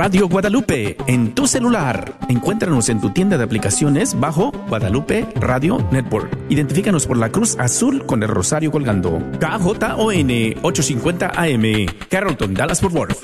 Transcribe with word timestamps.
Radio 0.04 0.28
Guadalupe 0.28 0.98
en 1.06 1.36
tu 1.36 1.46
celular. 1.46 2.18
Encuéntranos 2.28 2.90
en 2.90 3.00
tu 3.00 3.12
tienda 3.12 3.38
de 3.38 3.44
aplicaciones 3.44 4.20
bajo 4.20 4.52
Guadalupe 4.68 5.28
Radio 5.36 5.78
Network. 5.92 6.36
Identifícanos 6.50 7.06
por 7.06 7.18
la 7.18 7.30
cruz 7.30 7.56
azul 7.60 8.04
con 8.08 8.24
el 8.24 8.30
rosario 8.30 8.72
colgando. 8.72 9.20
KJON 9.40 10.58
850 10.64 11.34
AM, 11.36 11.86
Carrollton, 12.10 12.56
Dallas 12.56 12.82
Fort 12.82 12.96
Worth. 12.96 13.18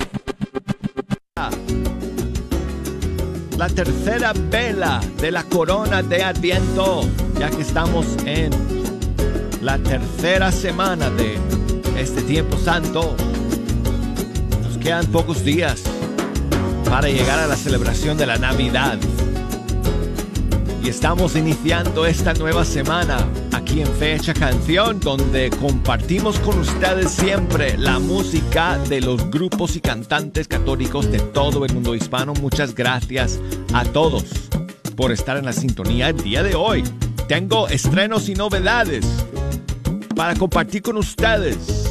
La 3.56 3.68
tercera 3.68 4.32
vela 4.32 5.00
de 5.20 5.32
la 5.32 5.42
corona 5.42 6.04
de 6.04 6.22
Adviento, 6.22 7.00
ya 7.40 7.50
que 7.50 7.62
estamos 7.62 8.06
en 8.24 8.52
la 9.62 9.78
tercera 9.78 10.52
semana 10.52 11.10
de 11.10 11.38
este 12.00 12.22
tiempo 12.22 12.56
santo. 12.56 13.16
Nos 14.62 14.78
quedan 14.78 15.06
pocos 15.06 15.44
días 15.44 15.82
para 16.88 17.08
llegar 17.08 17.38
a 17.38 17.46
la 17.46 17.56
celebración 17.56 18.16
de 18.16 18.26
la 18.26 18.38
Navidad. 18.38 18.98
Y 20.82 20.88
estamos 20.88 21.36
iniciando 21.36 22.06
esta 22.06 22.32
nueva 22.34 22.64
semana 22.64 23.26
aquí 23.52 23.82
en 23.82 23.88
Fecha 23.88 24.32
Canción, 24.32 24.98
donde 25.00 25.50
compartimos 25.50 26.38
con 26.38 26.58
ustedes 26.58 27.10
siempre 27.10 27.76
la 27.76 27.98
música 27.98 28.78
de 28.88 29.00
los 29.02 29.30
grupos 29.30 29.76
y 29.76 29.80
cantantes 29.80 30.48
católicos 30.48 31.10
de 31.10 31.18
todo 31.18 31.64
el 31.64 31.74
mundo 31.74 31.94
hispano. 31.94 32.32
Muchas 32.34 32.74
gracias 32.74 33.38
a 33.74 33.84
todos 33.84 34.24
por 34.96 35.12
estar 35.12 35.36
en 35.36 35.44
la 35.44 35.52
sintonía 35.52 36.08
el 36.08 36.16
día 36.16 36.42
de 36.42 36.54
hoy. 36.54 36.84
Tengo 37.28 37.68
estrenos 37.68 38.28
y 38.30 38.34
novedades 38.34 39.04
para 40.16 40.34
compartir 40.34 40.82
con 40.82 40.96
ustedes. 40.96 41.87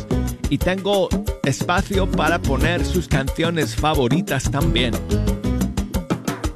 Y 0.50 0.58
tengo 0.58 1.10
espacio 1.44 2.10
para 2.10 2.40
poner 2.40 2.86
sus 2.86 3.08
canciones 3.08 3.76
favoritas 3.76 4.50
también. 4.50 4.94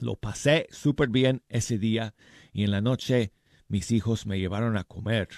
Lo 0.00 0.16
pasé 0.16 0.66
súper 0.70 1.08
bien 1.08 1.42
ese 1.48 1.78
día 1.78 2.14
y 2.52 2.64
en 2.64 2.70
la 2.70 2.80
noche 2.80 3.32
mis 3.68 3.90
hijos 3.90 4.26
me 4.26 4.38
llevaron 4.38 4.76
a 4.76 4.84
comer 4.84 5.28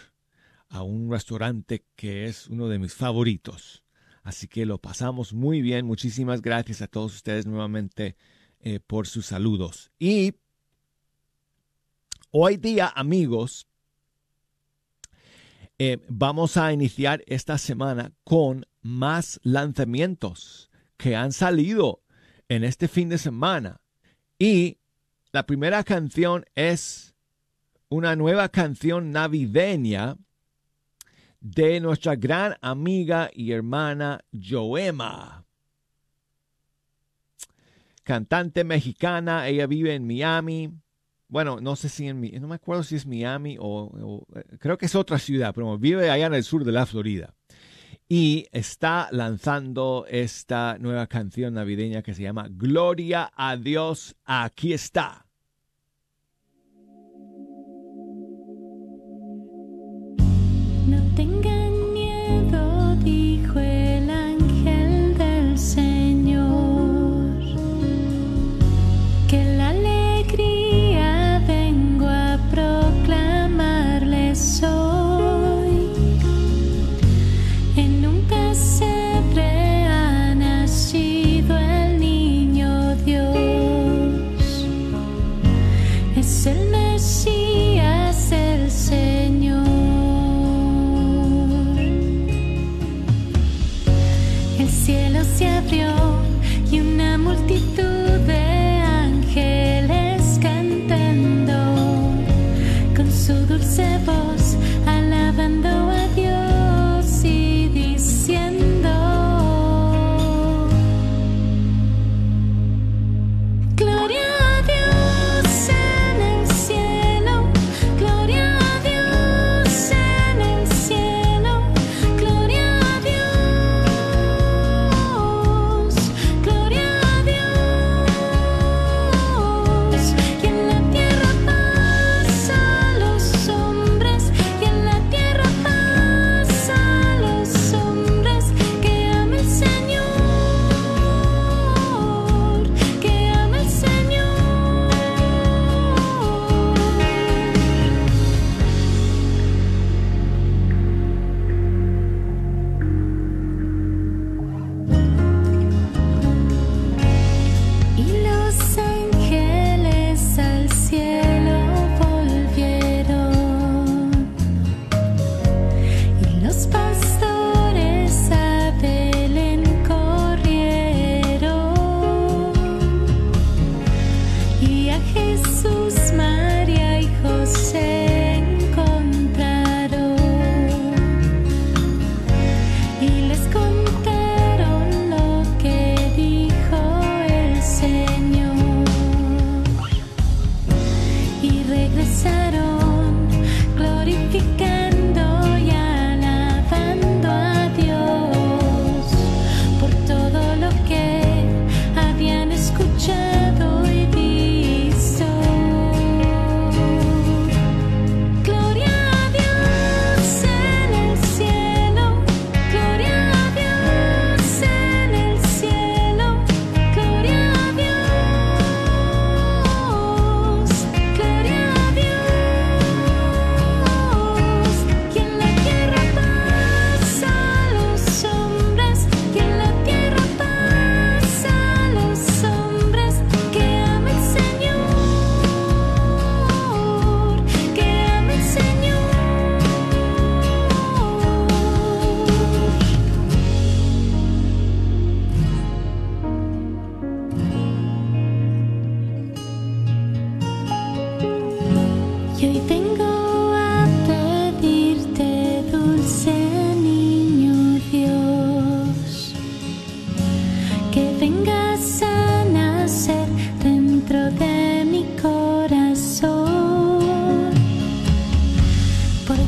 a 0.68 0.82
un 0.82 1.10
restaurante 1.10 1.84
que 1.96 2.26
es 2.26 2.48
uno 2.48 2.68
de 2.68 2.78
mis 2.78 2.94
favoritos. 2.94 3.84
Así 4.22 4.46
que 4.48 4.66
lo 4.66 4.78
pasamos 4.78 5.32
muy 5.32 5.60
bien. 5.60 5.84
Muchísimas 5.84 6.40
gracias 6.40 6.80
a 6.80 6.86
todos 6.86 7.14
ustedes 7.14 7.46
nuevamente 7.46 8.16
eh, 8.60 8.80
por 8.80 9.06
sus 9.06 9.26
saludos. 9.26 9.90
Y 9.98 10.34
hoy 12.30 12.56
día, 12.56 12.92
amigos, 12.94 13.66
eh, 15.78 15.98
vamos 16.08 16.56
a 16.56 16.72
iniciar 16.72 17.24
esta 17.26 17.58
semana 17.58 18.12
con 18.22 18.64
más 18.82 19.40
lanzamientos 19.42 20.70
que 20.96 21.16
han 21.16 21.32
salido 21.32 22.02
en 22.48 22.64
este 22.64 22.88
fin 22.88 23.08
de 23.08 23.18
semana. 23.18 23.80
Y 24.38 24.78
la 25.32 25.46
primera 25.46 25.82
canción 25.84 26.44
es 26.54 27.14
una 27.88 28.16
nueva 28.16 28.48
canción 28.48 29.10
navideña 29.10 30.16
de 31.40 31.80
nuestra 31.80 32.16
gran 32.16 32.56
amiga 32.60 33.30
y 33.32 33.52
hermana 33.52 34.24
Joema. 34.32 35.44
Cantante 38.04 38.64
mexicana, 38.64 39.48
ella 39.48 39.66
vive 39.66 39.94
en 39.94 40.06
Miami 40.06 40.82
bueno, 41.32 41.62
no 41.62 41.76
sé 41.76 41.88
si 41.88 42.08
en 42.08 42.20
no 42.42 42.46
me 42.46 42.56
acuerdo 42.56 42.82
si 42.82 42.94
es 42.94 43.06
Miami 43.06 43.56
o, 43.58 44.22
eh, 44.36 44.44
creo 44.58 44.76
que 44.76 44.84
es 44.84 44.94
otra 44.94 45.18
ciudad, 45.18 45.54
pero 45.54 45.78
vive 45.78 46.10
allá 46.10 46.26
en 46.26 46.34
el 46.34 46.44
sur 46.44 46.62
de 46.62 46.72
la 46.72 46.84
Florida. 46.84 47.34
Y 48.14 48.46
está 48.52 49.08
lanzando 49.10 50.04
esta 50.06 50.76
nueva 50.78 51.06
canción 51.06 51.54
navideña 51.54 52.02
que 52.02 52.12
se 52.12 52.22
llama 52.22 52.46
Gloria 52.50 53.32
a 53.34 53.56
Dios, 53.56 54.16
aquí 54.26 54.74
está. 54.74 55.24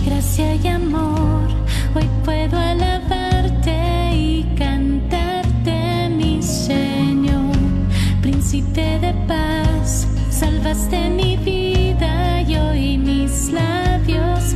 Gracia 0.05 0.55
y 0.55 0.67
amor. 0.69 1.49
Hoy 1.95 2.09
puedo 2.25 2.59
alabarte 2.59 4.11
y 4.15 4.45
cantarte, 4.57 6.09
mi 6.11 6.43
Señor. 6.43 7.57
Príncipe 8.21 8.99
de 9.01 9.15
paz, 9.27 10.07
salvaste 10.31 11.11
mi 11.11 11.37
vida 11.39 12.43
y 12.43 12.57
hoy 12.57 12.99
mis 12.99 13.51
labios 13.51 14.55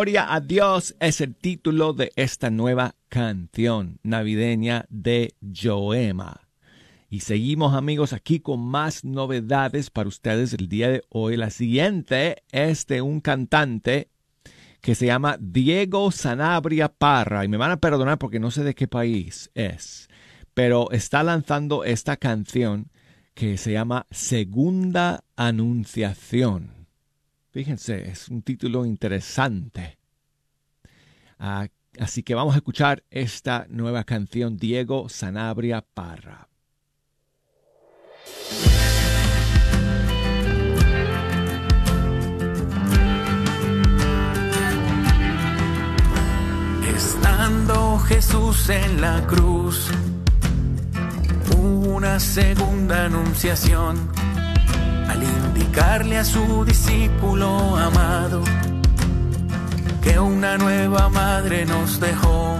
Gloria 0.00 0.32
a 0.32 0.40
Dios 0.40 0.96
es 0.98 1.20
el 1.20 1.36
título 1.36 1.92
de 1.92 2.10
esta 2.16 2.48
nueva 2.48 2.94
canción 3.10 3.98
navideña 4.02 4.86
de 4.88 5.34
Joema. 5.42 6.48
Y 7.10 7.20
seguimos 7.20 7.74
amigos 7.74 8.14
aquí 8.14 8.40
con 8.40 8.60
más 8.60 9.04
novedades 9.04 9.90
para 9.90 10.08
ustedes 10.08 10.54
el 10.54 10.70
día 10.70 10.88
de 10.88 11.02
hoy. 11.10 11.36
La 11.36 11.50
siguiente 11.50 12.44
es 12.50 12.86
de 12.86 13.02
un 13.02 13.20
cantante 13.20 14.08
que 14.80 14.94
se 14.94 15.04
llama 15.04 15.36
Diego 15.38 16.10
Sanabria 16.10 16.88
Parra. 16.88 17.44
Y 17.44 17.48
me 17.48 17.58
van 17.58 17.72
a 17.72 17.80
perdonar 17.80 18.16
porque 18.16 18.40
no 18.40 18.50
sé 18.50 18.64
de 18.64 18.74
qué 18.74 18.88
país 18.88 19.50
es. 19.52 20.08
Pero 20.54 20.90
está 20.92 21.22
lanzando 21.22 21.84
esta 21.84 22.16
canción 22.16 22.90
que 23.34 23.58
se 23.58 23.72
llama 23.72 24.06
Segunda 24.10 25.24
Anunciación. 25.36 26.79
Fíjense, 27.50 28.08
es 28.08 28.28
un 28.28 28.42
título 28.42 28.86
interesante. 28.86 29.98
Ah, 31.38 31.66
así 31.98 32.22
que 32.22 32.36
vamos 32.36 32.54
a 32.54 32.58
escuchar 32.58 33.02
esta 33.10 33.66
nueva 33.68 34.04
canción, 34.04 34.56
Diego 34.56 35.08
Sanabria 35.08 35.82
Parra. 35.82 36.48
Estando 46.94 47.98
Jesús 47.98 48.68
en 48.68 49.00
la 49.00 49.26
cruz, 49.26 49.90
una 51.56 52.20
segunda 52.20 53.06
anunciación 53.06 54.08
al 55.08 55.22
indicarle 55.70 56.18
a 56.18 56.24
su 56.24 56.64
discípulo 56.64 57.76
amado 57.76 58.42
que 60.02 60.18
una 60.18 60.58
nueva 60.58 61.08
madre 61.08 61.64
nos 61.64 62.00
dejó. 62.00 62.58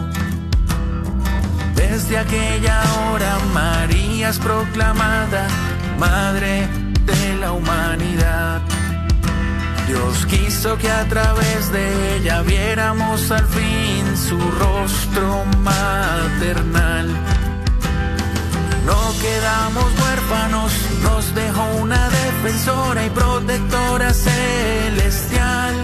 Desde 1.74 2.18
aquella 2.18 2.80
hora 3.10 3.36
María 3.52 4.28
es 4.28 4.38
proclamada 4.38 5.48
Madre 5.98 6.68
de 7.04 7.36
la 7.40 7.50
humanidad. 7.52 8.60
Dios 9.88 10.24
quiso 10.26 10.78
que 10.78 10.88
a 10.88 11.04
través 11.08 11.72
de 11.72 12.16
ella 12.16 12.42
viéramos 12.42 13.28
al 13.32 13.46
fin 13.46 14.16
su 14.16 14.38
rostro 14.38 15.44
maternal 15.64 17.08
no 18.90 19.12
quedamos 19.20 19.84
huérfanos, 20.00 20.72
nos 21.02 21.34
dejó 21.34 21.64
una 21.82 22.08
defensora 22.08 23.04
y 23.06 23.10
protectora 23.10 24.12
celestial 24.12 25.74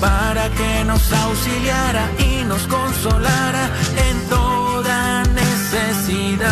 para 0.00 0.48
que 0.50 0.84
nos 0.84 1.12
auxiliara 1.12 2.08
y 2.18 2.44
nos 2.44 2.66
consolara 2.66 3.70
en 4.08 4.28
toda 4.28 5.24
necesidad. 5.24 6.48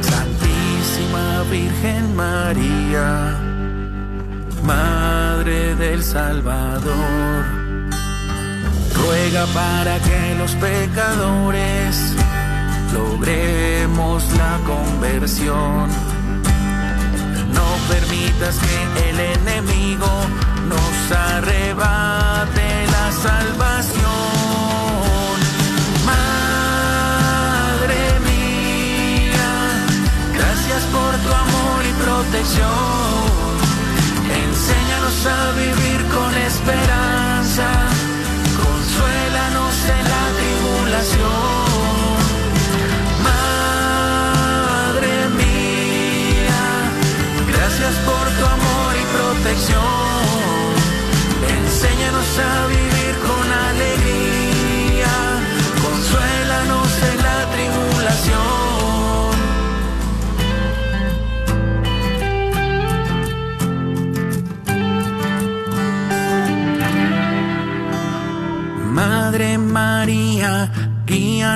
Santísima 0.00 1.42
Virgen 1.50 2.16
María, 2.16 3.38
Madre 4.62 5.74
del 5.76 6.02
Salvador, 6.02 7.44
ruega 8.94 9.46
para 9.46 9.98
que 9.98 10.34
los 10.38 10.52
pecadores 10.52 12.14
logremos 12.96 14.22
la 14.42 14.58
conversión. 14.72 15.88
No 17.56 17.66
permitas 17.92 18.54
que 18.64 18.76
el 19.08 19.18
enemigo 19.36 20.12
nos 20.72 20.96
arrebate 21.32 22.66
la 22.96 23.06
salvación. 23.26 24.12
Madre 26.12 28.02
mía, 28.28 29.50
gracias 30.38 30.82
por 30.94 31.12
tu 31.24 31.30
amor 31.44 31.80
y 31.90 31.92
protección. 32.04 33.18
Enséñanos 34.44 35.18
a 35.36 35.40
vivir 35.62 36.00
con 36.14 36.30
esperanza. 36.50 37.68
Consuélanos 38.62 39.74
en 39.96 40.04
la 40.14 40.24
tribulación. 40.38 41.65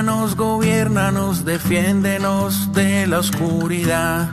Gobiernanos, 0.01 1.45
defiéndenos 1.45 2.73
de 2.73 3.05
la 3.05 3.19
oscuridad 3.19 4.29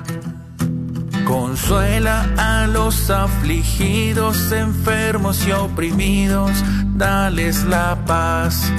Consuela 1.27 2.27
a 2.39 2.67
los 2.67 3.11
afligidos, 3.11 4.51
enfermos 4.51 5.47
y 5.47 5.53
oprimidos, 5.53 6.51
dales 6.95 7.65
la 7.65 7.99
paz. 8.07 8.73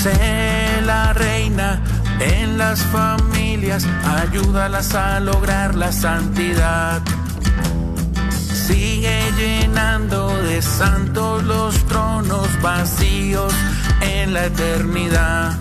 Sé 0.00 0.80
la 0.86 1.12
reina 1.12 1.82
en 2.20 2.56
las 2.56 2.80
familias, 2.84 3.84
ayúdalas 4.04 4.94
a 4.94 5.18
lograr 5.18 5.74
la 5.74 5.90
santidad. 5.90 7.02
Sigue 8.30 9.20
llenando 9.36 10.28
de 10.44 10.62
santos 10.62 11.42
los 11.42 11.74
tronos 11.86 12.48
vacíos 12.62 13.52
en 14.00 14.34
la 14.34 14.46
eternidad. 14.46 15.56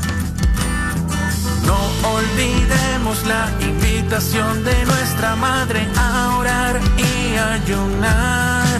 No 1.65 1.77
olvidemos 2.09 3.25
la 3.25 3.49
invitación 3.59 4.63
de 4.63 4.85
nuestra 4.85 5.35
madre 5.35 5.87
a 5.97 6.37
orar 6.37 6.79
y 6.97 7.35
ayunar, 7.35 8.79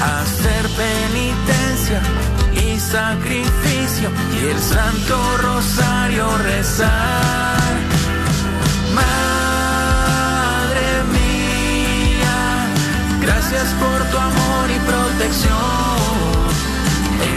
hacer 0.00 0.68
penitencia 0.84 2.00
y 2.54 2.78
sacrificio 2.78 4.10
y 4.40 4.46
el 4.46 4.60
Santo 4.60 5.36
Rosario 5.38 6.36
rezar. 6.38 7.74
Madre 8.94 10.88
mía, 11.12 12.38
gracias 13.20 13.66
por 13.74 14.02
tu 14.10 14.18
amor 14.18 14.70
y 14.74 14.78
protección. 14.90 16.05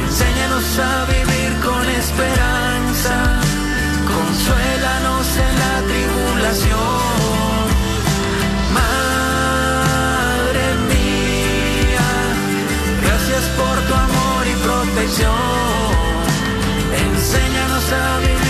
Enséñanos 0.10 0.80
a 0.80 1.06
vivir 1.06 1.52
con 1.64 1.88
esperanza, 1.88 3.16
consuélanos 4.12 5.28
en 5.38 5.54
la 5.64 5.76
tribulación. 5.90 7.64
Madre 8.74 10.66
mía, 10.90 12.10
gracias 13.04 13.44
por 13.60 13.76
tu 13.88 13.94
amor 13.94 14.42
y 14.48 14.56
protección. 14.66 15.90
Enséñanos 17.06 17.86
a 17.94 18.18
vivir 18.18 18.49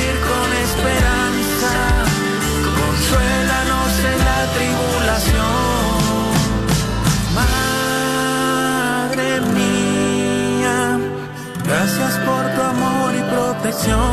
걱정 13.79 14.08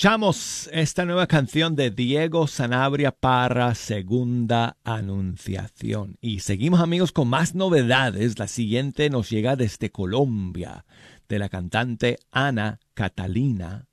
Escuchamos 0.00 0.70
esta 0.72 1.04
nueva 1.04 1.26
canción 1.26 1.76
de 1.76 1.90
Diego 1.90 2.46
Sanabria 2.46 3.12
para 3.12 3.74
Segunda 3.74 4.78
Anunciación. 4.82 6.16
Y 6.22 6.40
seguimos 6.40 6.80
amigos 6.80 7.12
con 7.12 7.28
más 7.28 7.54
novedades. 7.54 8.38
La 8.38 8.48
siguiente 8.48 9.10
nos 9.10 9.28
llega 9.28 9.56
desde 9.56 9.90
Colombia, 9.90 10.86
de 11.28 11.38
la 11.38 11.50
cantante 11.50 12.18
Ana 12.30 12.80
Catalina, 12.94 13.88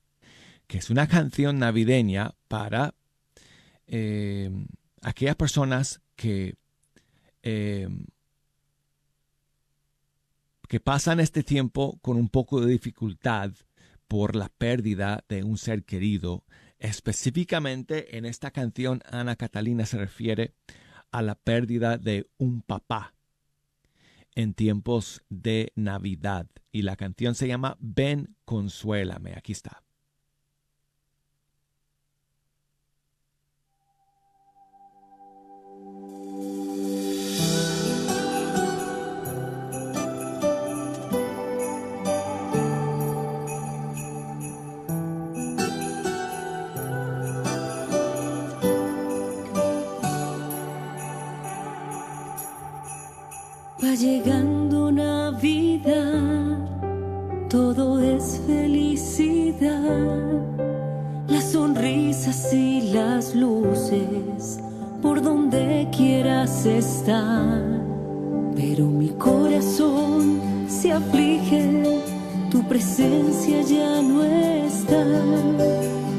que 0.68 0.78
es 0.78 0.90
una 0.90 1.08
canción 1.08 1.60
navideña 1.60 2.36
para 2.48 2.94
eh, 3.86 4.50
aquellas 5.02 5.36
personas 5.36 6.00
que, 6.16 6.56
eh, 7.44 7.90
que 10.70 10.80
pasan 10.80 11.20
este 11.20 11.44
tiempo 11.44 12.00
con 12.02 12.16
un 12.16 12.30
poco 12.30 12.62
de 12.62 12.72
dificultad 12.72 13.52
por 14.08 14.36
la 14.36 14.50
pérdida 14.50 15.24
de 15.30 15.44
un 15.44 15.58
ser 15.58 15.84
querido. 15.84 16.46
Específicamente 16.80 18.18
en 18.18 18.26
esta 18.26 18.52
canción, 18.52 19.02
Ana 19.06 19.36
Catalina 19.36 19.86
se 19.86 19.98
refiere 19.98 20.54
a 21.12 21.22
la 21.22 21.36
pérdida 21.36 21.98
de 21.98 22.30
un 22.38 22.62
papá 22.62 23.16
en 24.36 24.54
tiempos 24.54 25.24
de 25.30 25.72
Navidad. 25.76 26.48
Y 26.72 26.84
la 26.84 26.96
canción 26.96 27.34
se 27.34 27.48
llama 27.48 27.78
Ven, 27.80 28.36
consuélame. 28.46 29.34
Aquí 29.36 29.52
está. 29.52 29.87
Va 53.88 53.96
llegando 53.96 54.92
Navidad, 54.92 56.58
todo 57.50 58.02
es 58.02 58.42
felicidad, 58.46 59.72
las 61.30 61.46
sonrisas 61.54 62.52
y 62.52 62.92
las 62.92 63.34
luces 63.34 64.60
por 65.02 65.22
donde 65.22 65.88
quieras 65.96 66.66
estar. 66.66 67.62
Pero 68.58 68.88
mi 68.88 69.08
corazón 69.12 70.42
se 70.68 70.92
aflige, 70.92 72.02
tu 72.52 72.62
presencia 72.68 73.62
ya 73.62 74.02
no 74.02 74.22
está, 74.22 75.02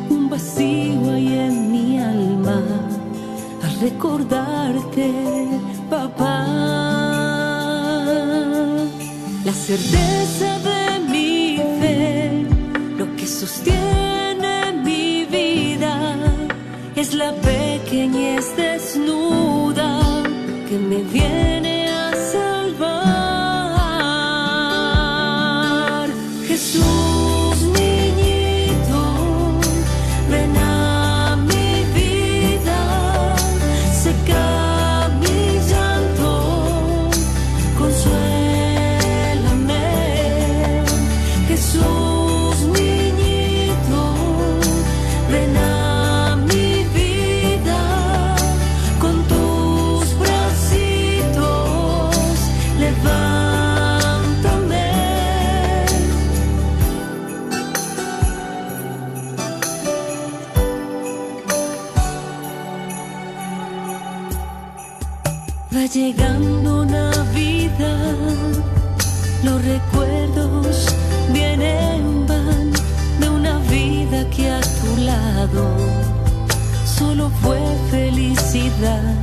un 0.09 0.31
vacío 0.31 1.13
hay 1.13 1.35
en 1.35 1.71
mi 1.71 1.99
alma 1.99 2.63
al 3.63 3.81
recordarte, 3.81 5.13
papá 5.91 6.48
certeza 9.69 10.59
de 10.61 10.99
mi 11.13 11.59
fe, 11.79 12.47
lo 12.97 13.05
que 13.17 13.27
sostiene 13.27 14.73
mi 14.83 15.27
vida, 15.27 15.95
es 16.97 17.13
la 17.13 17.33
pequeñez 17.35 18.57
desnuda 18.57 20.23
que 20.67 20.79
me 20.79 21.03
viene 21.03 21.78
llegando 66.09 66.87
Navidad, 66.87 68.17
los 69.43 69.63
recuerdos 69.63 70.87
vienen 71.35 72.27
van 72.27 72.73
de 73.21 73.29
una 73.29 73.59
vida 73.71 74.19
que 74.31 74.51
a 74.51 74.61
tu 74.61 75.03
lado 75.03 75.65
solo 76.99 77.31
fue 77.43 77.61
felicidad. 77.91 79.17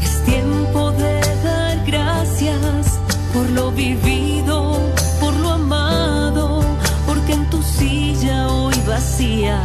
Es 0.00 0.24
tiempo 0.24 0.92
de 0.92 1.20
dar 1.42 1.76
gracias 1.84 3.00
por 3.34 3.50
lo 3.50 3.72
vivido, 3.72 4.78
por 5.20 5.34
lo 5.34 5.50
amado, 5.50 6.60
porque 7.06 7.32
en 7.32 7.50
tu 7.50 7.60
silla 7.60 8.46
hoy 8.48 8.76
vacía 8.86 9.60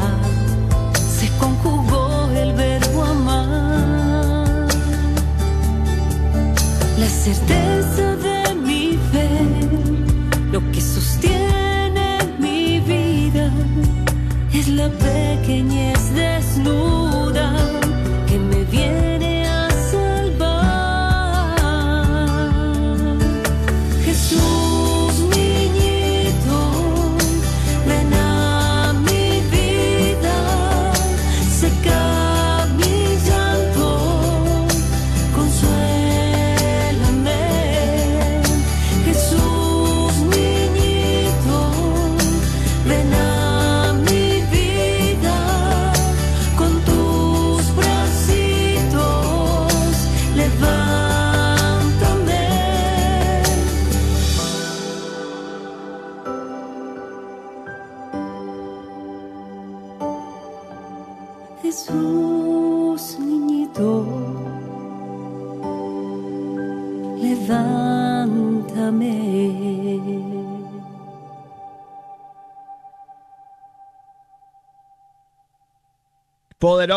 se 1.18 1.28
conjugó 1.38 1.83
La 7.26 7.63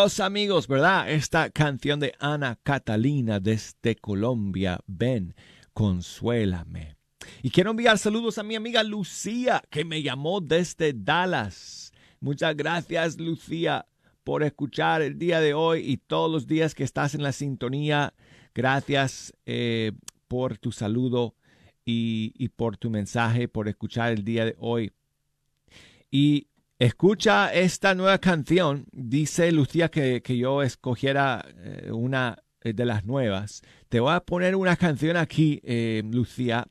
Amigos, 0.07 0.69
¿verdad? 0.69 1.11
Esta 1.11 1.51
canción 1.51 1.99
de 1.99 2.15
Ana 2.21 2.57
Catalina 2.63 3.41
desde 3.41 3.97
Colombia, 3.97 4.79
ven, 4.87 5.35
consuélame. 5.73 6.97
Y 7.43 7.51
quiero 7.51 7.73
enviar 7.73 7.99
saludos 7.99 8.39
a 8.39 8.45
mi 8.45 8.55
amiga 8.55 8.85
Lucía, 8.85 9.65
que 9.69 9.85
me 9.85 10.05
llamó 10.05 10.41
desde 10.41 10.93
Dallas. 10.93 11.93
Muchas 12.21 12.57
gracias, 12.57 13.19
Lucía, 13.19 13.87
por 14.23 14.45
escuchar 14.45 15.03
el 15.03 15.19
día 15.19 15.41
de 15.41 15.55
hoy 15.55 15.81
y 15.81 15.97
todos 15.97 16.31
los 16.31 16.47
días 16.47 16.77
que 16.77 16.85
estás 16.85 17.17
en 17.17 17.25
la 17.25 17.33
sintonía. 17.33 18.15
Gracias 18.55 19.35
eh, 19.45 19.91
por 20.29 20.57
tu 20.57 20.71
saludo 20.71 21.35
y 21.85 22.49
por 22.51 22.77
tu 22.77 22.91
mensaje, 22.91 23.49
por 23.49 23.67
escuchar 23.67 24.13
el 24.13 24.23
día 24.23 24.45
de 24.45 24.55
hoy. 24.61 24.93
Y 26.13 26.47
Escucha 26.79 27.55
esta 27.55 27.95
nueva 27.95 28.19
canción. 28.19 28.85
Dice 28.93 29.51
Lucía 29.51 29.89
que, 29.89 30.21
yo 30.37 30.63
escogiera 30.63 31.43
eh, 31.57 31.91
una 31.91 32.43
eh, 32.61 32.75
de 32.75 32.85
las 32.85 33.07
nuevas. 33.07 33.63
Te 33.89 33.99
voy 33.99 34.13
a 34.13 34.21
poner 34.21 34.55
una 34.55 34.77
canción 34.77 35.17
aquí, 35.17 35.59
eh, 35.65 36.03
Lucía, 36.05 36.67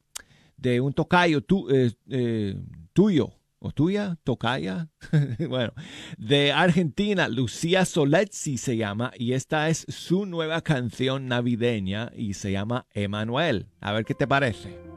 de 0.57 0.79
un 0.79 0.93
tocayo 0.93 1.41
tuyo, 1.41 3.33
o 3.57 3.71
tuya, 3.71 4.15
tocaya, 4.23 4.89
bueno, 5.49 5.73
de 6.19 6.51
Argentina, 6.51 7.27
Lucía 7.27 7.83
Soletzi 7.83 8.59
se 8.59 8.77
llama, 8.77 9.11
y 9.17 9.33
esta 9.33 9.69
es 9.69 9.87
su 9.89 10.27
nueva 10.27 10.61
canción 10.61 11.27
navideña 11.27 12.11
y 12.15 12.35
se 12.35 12.51
llama 12.51 12.85
Emanuel. 12.93 13.69
A 13.81 13.91
ver 13.91 14.05
qué 14.05 14.13
te 14.13 14.27
parece. 14.27 14.94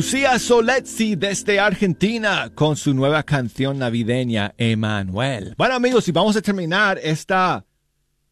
Lucía 0.00 0.38
Soletzi 0.38 1.14
desde 1.14 1.60
Argentina 1.60 2.50
con 2.54 2.74
su 2.78 2.94
nueva 2.94 3.22
canción 3.22 3.78
navideña 3.78 4.54
Emanuel. 4.56 5.54
Bueno 5.58 5.74
amigos, 5.74 6.08
y 6.08 6.12
vamos 6.12 6.34
a 6.36 6.40
terminar 6.40 6.98
esta 7.02 7.66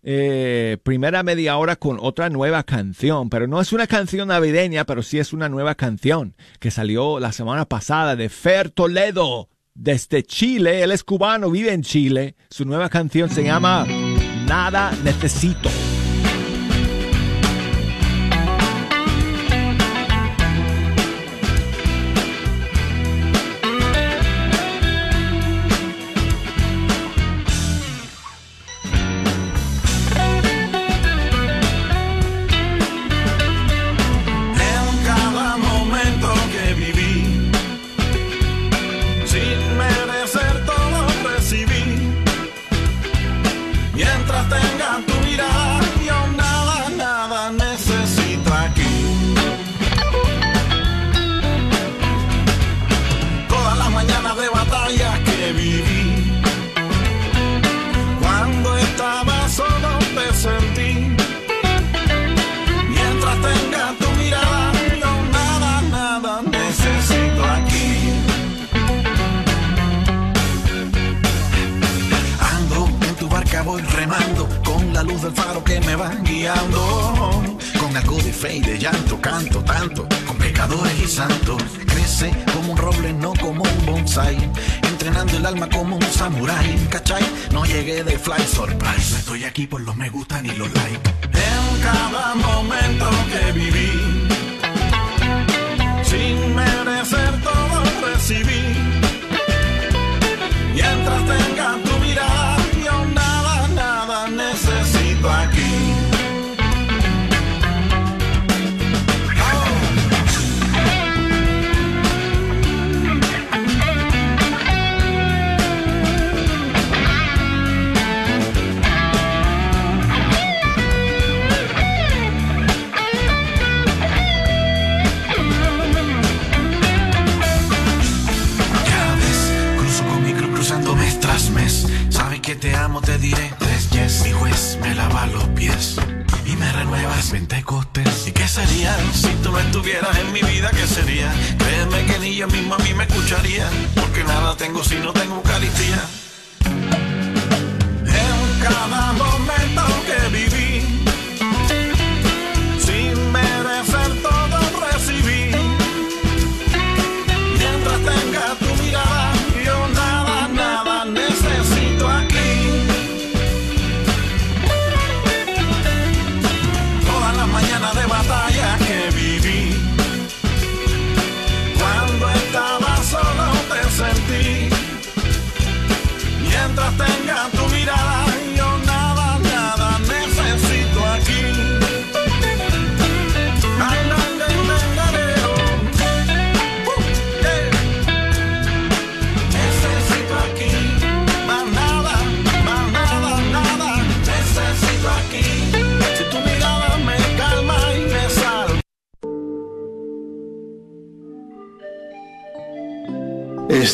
eh, 0.02 0.78
primera 0.82 1.22
media 1.22 1.58
hora 1.58 1.76
con 1.76 1.98
otra 2.00 2.30
nueva 2.30 2.62
canción, 2.62 3.28
pero 3.28 3.46
no 3.46 3.60
es 3.60 3.74
una 3.74 3.86
canción 3.86 4.28
navideña, 4.28 4.86
pero 4.86 5.02
sí 5.02 5.18
es 5.18 5.34
una 5.34 5.50
nueva 5.50 5.74
canción 5.74 6.34
que 6.58 6.70
salió 6.70 7.20
la 7.20 7.32
semana 7.32 7.66
pasada 7.66 8.16
de 8.16 8.30
Fer 8.30 8.70
Toledo 8.70 9.50
desde 9.74 10.22
Chile. 10.22 10.82
Él 10.82 10.90
es 10.90 11.04
cubano, 11.04 11.50
vive 11.50 11.74
en 11.74 11.82
Chile. 11.82 12.34
Su 12.48 12.64
nueva 12.64 12.88
canción 12.88 13.28
se 13.28 13.44
llama 13.44 13.86
Nada 14.46 14.90
Necesito. 15.04 15.68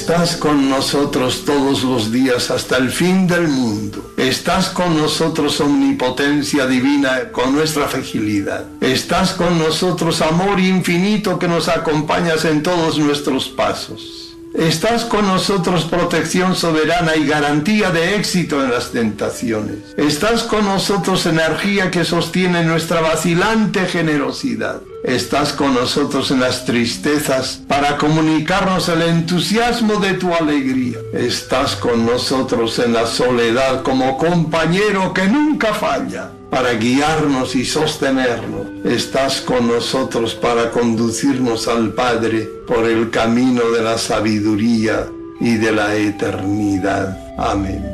Estás 0.04 0.36
con 0.36 0.68
nosotros 0.68 1.46
todos 1.46 1.82
los 1.82 2.12
días 2.12 2.50
hasta 2.50 2.76
el 2.76 2.90
fin 2.90 3.26
del 3.26 3.48
mundo. 3.48 4.12
Estás 4.18 4.68
con 4.68 4.98
nosotros 4.98 5.58
omnipotencia 5.62 6.66
divina 6.66 7.32
con 7.32 7.54
nuestra 7.54 7.88
fragilidad. 7.88 8.66
Estás 8.82 9.32
con 9.32 9.58
nosotros 9.58 10.20
amor 10.20 10.60
infinito 10.60 11.38
que 11.38 11.48
nos 11.48 11.68
acompañas 11.68 12.44
en 12.44 12.62
todos 12.62 12.98
nuestros 12.98 13.48
pasos. 13.48 14.23
Estás 14.54 15.04
con 15.04 15.26
nosotros 15.26 15.84
protección 15.84 16.54
soberana 16.54 17.16
y 17.16 17.26
garantía 17.26 17.90
de 17.90 18.16
éxito 18.16 18.62
en 18.62 18.70
las 18.70 18.92
tentaciones. 18.92 19.78
Estás 19.96 20.44
con 20.44 20.64
nosotros 20.64 21.26
energía 21.26 21.90
que 21.90 22.04
sostiene 22.04 22.62
nuestra 22.62 23.00
vacilante 23.00 23.86
generosidad 23.86 24.80
estás 25.04 25.52
con 25.52 25.74
nosotros 25.74 26.30
en 26.30 26.40
las 26.40 26.64
tristezas 26.64 27.60
para 27.68 27.98
comunicarnos 27.98 28.88
el 28.88 29.02
entusiasmo 29.02 29.96
de 29.96 30.14
tu 30.14 30.34
alegría. 30.34 30.98
Estás 31.12 31.76
con 31.76 32.06
nosotros 32.06 32.78
en 32.78 32.94
la 32.94 33.06
soledad 33.06 33.82
como 33.82 34.16
compañero 34.16 35.12
que 35.12 35.26
nunca 35.26 35.74
falla 35.74 36.30
para 36.54 36.74
guiarnos 36.74 37.56
y 37.56 37.64
sostenernos. 37.64 38.68
Estás 38.84 39.40
con 39.40 39.66
nosotros 39.66 40.36
para 40.36 40.70
conducirnos 40.70 41.66
al 41.66 41.92
Padre 41.94 42.48
por 42.64 42.84
el 42.84 43.10
camino 43.10 43.72
de 43.72 43.82
la 43.82 43.98
sabiduría 43.98 45.08
y 45.40 45.56
de 45.56 45.72
la 45.72 45.96
eternidad. 45.96 47.18
Amén. 47.36 47.93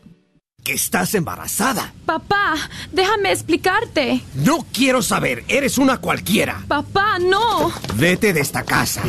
que 0.63 0.73
estás 0.73 1.15
embarazada. 1.15 1.93
Papá, 2.05 2.55
déjame 2.91 3.31
explicarte. 3.31 4.21
No 4.35 4.65
quiero 4.71 5.01
saber, 5.01 5.43
eres 5.47 5.77
una 5.77 5.97
cualquiera. 5.97 6.63
Papá, 6.67 7.17
no. 7.19 7.71
Vete 7.95 8.33
de 8.33 8.41
esta 8.41 8.63
casa. 8.63 9.01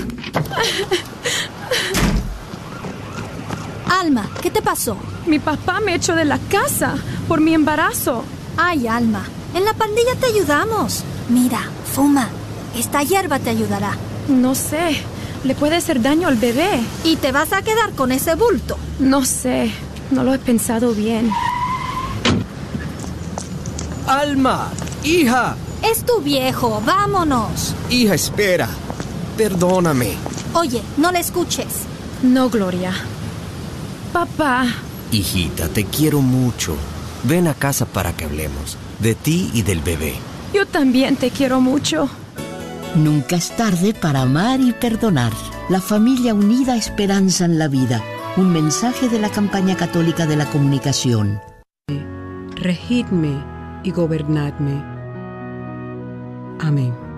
Alma, 3.89 4.29
¿qué 4.41 4.51
te 4.51 4.63
pasó? 4.63 4.97
Mi 5.27 5.39
papá 5.39 5.81
me 5.81 5.95
echó 5.95 6.15
de 6.15 6.25
la 6.25 6.39
casa 6.39 6.95
por 7.29 7.41
mi 7.41 7.55
embarazo. 7.55 8.25
Ay, 8.57 8.87
Alma, 8.87 9.25
en 9.55 9.65
la 9.65 9.75
pandilla 9.75 10.15
te 10.19 10.27
ayudamos. 10.27 11.05
Mira, 11.29 11.61
fuma. 11.95 12.29
Esta 12.77 13.03
hierba 13.03 13.39
te 13.39 13.51
ayudará. 13.51 13.97
No 14.29 14.55
sé, 14.55 15.03
le 15.45 15.55
puede 15.55 15.77
hacer 15.77 16.01
daño 16.01 16.29
al 16.29 16.37
bebé. 16.37 16.81
¿Y 17.05 17.17
te 17.17 17.33
vas 17.33 17.53
a 17.53 17.63
quedar 17.63 17.93
con 17.93 18.13
ese 18.13 18.35
bulto? 18.35 18.79
No 18.99 19.25
sé, 19.25 19.71
no 20.13 20.23
lo 20.23 20.35
he 20.35 20.39
pensado 20.39 20.93
bien. 20.93 21.31
Alma, 24.07 24.69
hija. 25.05 25.57
Es 25.83 26.05
tu 26.05 26.21
viejo, 26.21 26.83
vámonos. 26.85 27.75
Hija, 27.91 28.15
espera. 28.15 28.69
Perdóname. 29.37 30.13
Oye, 30.55 30.83
no 30.99 31.11
le 31.11 31.21
escuches. 31.21 31.67
No, 32.23 32.51
Gloria. 32.51 32.93
Papá. 34.13 34.67
Hijita, 35.11 35.69
te 35.69 35.85
quiero 35.85 36.21
mucho. 36.21 36.77
Ven 37.25 37.49
a 37.49 37.55
casa 37.55 37.87
para 37.87 38.13
que 38.13 38.25
hablemos. 38.25 38.77
De 38.99 39.15
ti 39.15 39.51
y 39.55 39.63
del 39.63 39.81
bebé. 39.81 40.15
Yo 40.53 40.67
también 40.67 41.17
te 41.17 41.31
quiero 41.31 41.61
mucho. 41.61 42.09
Nunca 42.95 43.37
es 43.37 43.57
tarde 43.57 43.95
para 43.95 44.21
amar 44.23 44.61
y 44.61 44.73
perdonar. 44.73 45.33
La 45.69 45.81
familia 45.81 46.35
unida 46.35 46.77
esperanza 46.77 47.47
en 47.47 47.59
la 47.59 47.69
vida. 47.69 48.03
Un 48.35 48.51
mensaje 48.51 49.11
de 49.11 49.19
la 49.19 49.29
campaña 49.29 49.77
católica 49.77 50.25
de 50.25 50.37
la 50.37 50.47
comunicación. 50.47 51.39
Regidme 52.57 53.45
y 53.85 53.91
gobernadme. 53.91 54.83
Amén. 56.59 57.12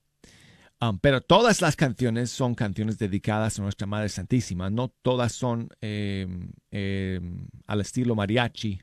Um, 0.81 0.99
pero 1.01 1.21
todas 1.21 1.61
las 1.61 1.75
canciones 1.75 2.31
son 2.31 2.55
canciones 2.55 2.99
dedicadas 2.99 3.59
a 3.59 3.63
nuestra 3.63 3.87
Madre 3.87 4.09
Santísima. 4.09 4.71
No 4.71 4.89
todas 5.03 5.33
son 5.33 5.69
eh, 5.81 6.27
eh, 6.71 7.21
al 7.67 7.81
estilo 7.81 8.15
mariachi. 8.15 8.81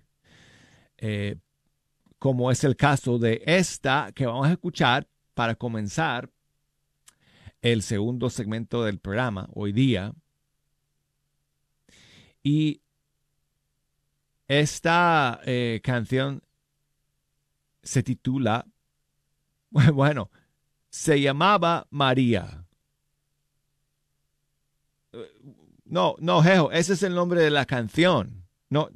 Eh, 0.98 1.38
como 2.20 2.52
es 2.52 2.64
el 2.64 2.76
caso 2.76 3.18
de 3.18 3.44
esta 3.46 4.12
que 4.14 4.26
vamos 4.26 4.48
a 4.48 4.52
escuchar 4.52 5.08
para 5.34 5.56
comenzar 5.56 6.30
el 7.66 7.82
segundo 7.82 8.30
segmento 8.30 8.84
del 8.84 9.00
programa 9.00 9.50
hoy 9.52 9.72
día. 9.72 10.14
Y 12.44 12.84
esta 14.48 15.42
eh, 15.46 15.82
canción 15.84 16.44
se 17.82 18.04
titula, 18.04 18.68
bueno, 19.94 20.30
se 20.92 21.20
llamaba 21.20 21.88
María. 21.90 22.68
No, 25.86 26.16
no, 26.20 26.44
Jejo, 26.44 26.72
ese 26.72 26.94
es 26.94 27.02
el 27.02 27.16
nombre 27.16 27.42
de 27.42 27.50
la 27.50 27.66
canción. 27.66 28.46
No, 28.70 28.90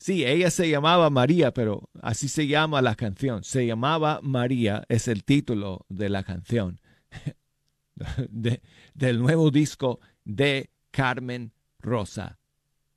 sí, 0.00 0.24
ella 0.24 0.50
se 0.50 0.68
llamaba 0.68 1.10
María, 1.10 1.54
pero 1.54 1.88
así 2.02 2.28
se 2.28 2.48
llama 2.48 2.82
la 2.82 2.96
canción. 2.96 3.44
Se 3.44 3.64
llamaba 3.66 4.18
María, 4.20 4.82
es 4.88 5.06
el 5.06 5.22
título 5.22 5.86
de 5.88 6.08
la 6.08 6.24
canción. 6.24 6.80
De, 8.30 8.62
del 8.94 9.20
nuevo 9.20 9.50
disco 9.50 10.00
de 10.24 10.70
Carmen 10.90 11.52
Rosa. 11.78 12.38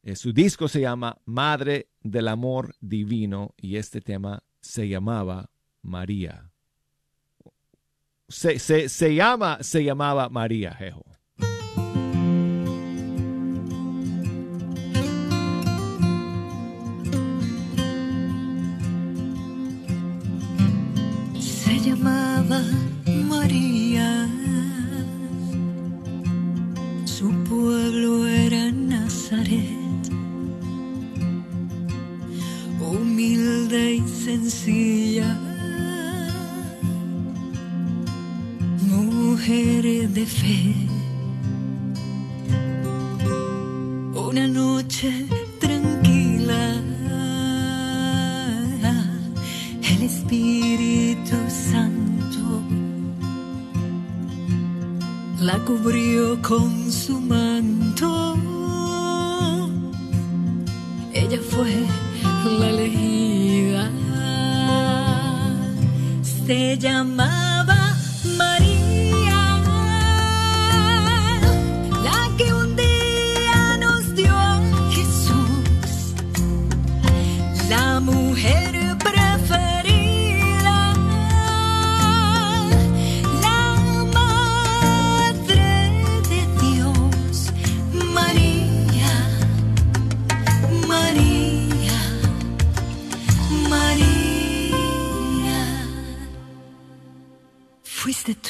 Eh, 0.04 0.16
su 0.16 0.34
disco 0.34 0.68
se 0.68 0.82
llama 0.82 1.18
Madre 1.26 1.90
del 2.02 2.28
Amor 2.28 2.76
Divino 2.80 3.54
y 3.58 3.76
este 3.76 4.02
tema 4.02 4.44
se 4.60 4.88
llamaba 4.88 5.52
María. 5.82 6.52
Se, 8.28 8.60
se, 8.60 8.90
se 8.90 9.14
llama, 9.14 9.60
se 9.62 9.84
llamaba 9.84 10.30
María, 10.30 10.74
Jejo. 10.74 11.04
Pueblo 27.52 28.26
era 28.28 28.72
Nazaret. 28.72 30.04
Humilde 32.80 33.96
y 33.96 34.08
sencilla. 34.08 35.38
Mujer 38.88 39.84
de 40.18 40.26
fe. 40.26 40.76
Una 44.30 44.48
cubrió 55.60 56.42
con 56.42 56.92
su 56.92 57.20
manto. 57.20 58.38
Ella 61.14 61.40
fue 61.50 61.86
la 62.60 62.70
elegida. 62.70 63.92
Se 66.48 66.78
llamaba 66.78 67.41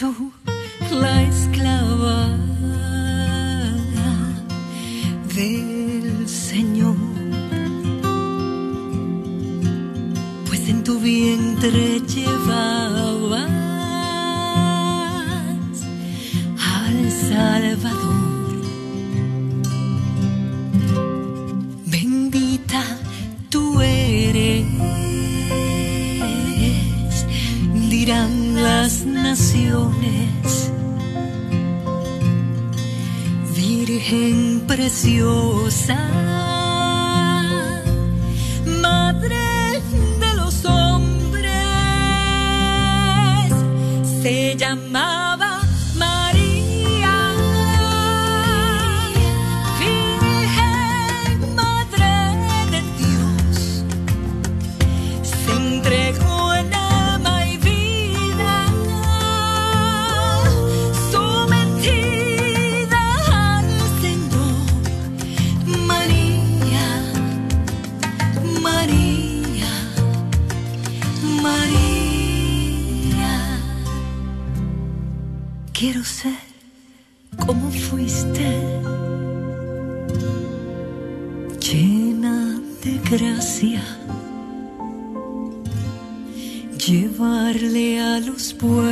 Fuiste 0.01 0.31
tú 0.89 0.95
la 0.95 1.21
esclava 1.21 2.40
preciosa, 34.91 35.97
Madre 38.81 39.81
de 40.19 40.33
los 40.35 40.65
hombres, 40.65 41.53
se 44.21 44.57
llamaba 44.57 45.61
María, 45.95 47.17
Virgen 49.79 51.55
Madre 51.55 52.11
de 52.71 52.81
Dios, 52.99 53.85
se 55.23 55.51
entregó 55.53 56.00
llevarle 86.77 87.99
a 87.99 88.19
los 88.19 88.53
pueblos 88.53 88.90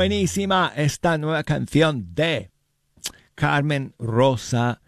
Buenísima 0.00 0.72
esta 0.76 1.18
nueva 1.18 1.44
canción 1.44 2.14
de 2.14 2.50
Carmen 3.34 3.92
Rosa. 3.98 4.80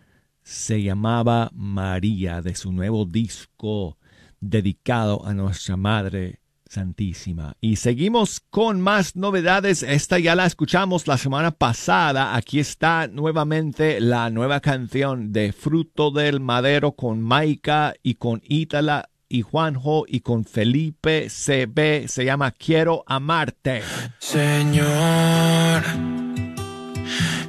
Se 0.42 0.82
llamaba 0.82 1.50
María 1.52 2.40
de 2.40 2.54
su 2.54 2.72
nuevo 2.72 3.04
disco 3.04 3.98
dedicado 4.40 5.26
a 5.26 5.34
nuestra 5.34 5.76
Madre 5.76 6.40
Santísima. 6.66 7.58
Y 7.60 7.76
seguimos 7.76 8.40
con 8.48 8.80
más 8.80 9.14
novedades. 9.14 9.82
Esta 9.82 10.18
ya 10.18 10.34
la 10.34 10.46
escuchamos 10.46 11.06
la 11.06 11.18
semana 11.18 11.50
pasada. 11.50 12.34
Aquí 12.34 12.58
está 12.58 13.06
nuevamente 13.06 14.00
la 14.00 14.30
nueva 14.30 14.60
canción 14.60 15.30
de 15.30 15.52
Fruto 15.52 16.10
del 16.10 16.40
Madero 16.40 16.92
con 16.92 17.20
Maika 17.20 17.92
y 18.02 18.14
con 18.14 18.40
Ítala 18.44 19.10
y 19.32 19.40
Juanjo 19.40 20.04
y 20.06 20.20
con 20.20 20.44
Felipe 20.44 21.28
CB. 21.28 22.06
Se 22.06 22.24
llama 22.24 22.50
Quiero 22.50 23.02
Amarte. 23.06 23.82
Señor, 24.18 25.82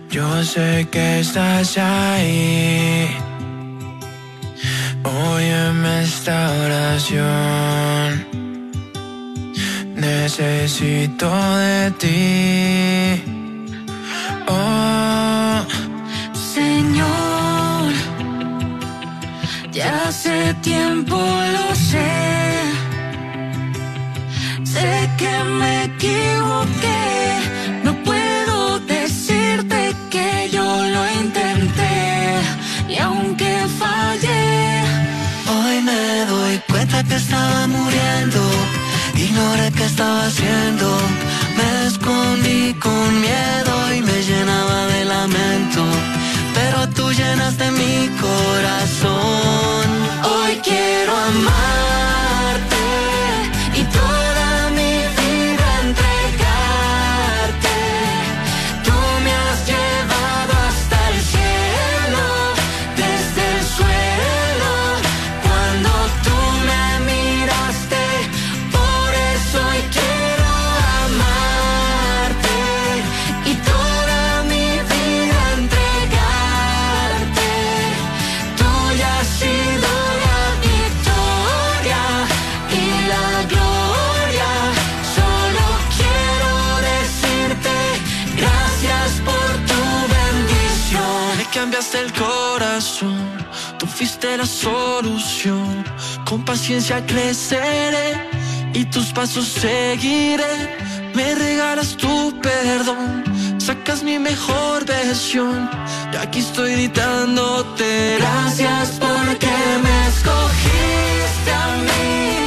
yo 0.10 0.44
sé 0.44 0.88
que 0.90 1.20
estás 1.20 1.78
ahí. 1.78 3.10
Óyeme 5.04 6.04
esta 6.04 6.52
oración. 6.66 8.26
Necesito 9.96 11.30
de 11.58 11.92
ti. 12.00 13.24
Oh, 14.48 15.43
Ya 19.74 20.08
hace 20.08 20.54
tiempo 20.62 21.16
lo 21.16 21.76
sé. 21.76 22.12
Sé 24.64 25.10
que 25.18 25.44
me 25.60 25.86
equivoqué. 25.86 27.04
No 27.84 27.96
puedo 28.04 28.80
decirte 28.82 29.96
que 30.12 30.50
yo 30.52 30.64
lo 30.64 31.04
intenté. 31.22 31.96
Y 32.88 33.00
aunque 33.00 33.52
fallé, 33.80 34.84
Hoy 35.50 35.82
me 35.82 36.26
doy 36.26 36.62
cuenta 36.70 37.04
que 37.04 37.16
estaba 37.16 37.66
muriendo. 37.66 38.42
Ignoré 39.16 39.72
qué 39.72 39.86
estaba 39.86 40.28
haciendo. 40.28 40.88
Me 41.58 41.88
escondí 41.88 42.76
con 42.76 43.22
miedo 43.22 43.74
y 43.96 44.02
me 44.02 44.22
llenaba 44.22 44.86
de 44.86 45.06
lamento. 45.06 45.84
Pero 46.54 46.90
tú 46.90 47.12
llenaste 47.12 47.72
mi 47.72 48.08
corazón. 48.22 49.13
La 94.38 94.46
solución. 94.46 95.84
Con 96.26 96.44
paciencia 96.46 97.06
creceré 97.06 98.30
y 98.74 98.86
tus 98.86 99.12
pasos 99.12 99.48
seguiré. 99.48 100.56
Me 101.14 101.36
regalas 101.36 101.96
tu 101.98 102.34
perdón, 102.42 103.24
sacas 103.60 104.02
mi 104.04 104.18
mejor 104.20 104.86
versión. 104.86 105.70
Y 106.14 106.16
aquí 106.16 106.40
estoy 106.40 106.72
gritándote 106.74 108.18
Gracias 108.20 109.00
porque 109.00 109.54
me 109.84 110.08
escogiste 110.08 111.52
a 111.52 111.68
mí. 111.86 112.43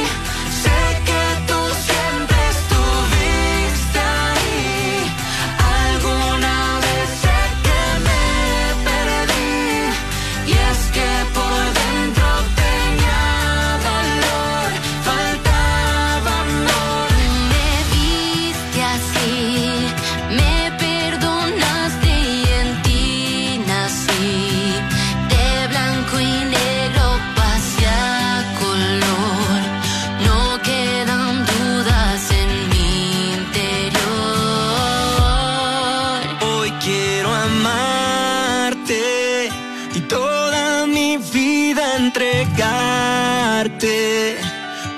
Entregarte. 41.97 43.87